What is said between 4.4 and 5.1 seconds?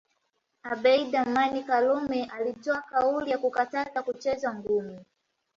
ngumi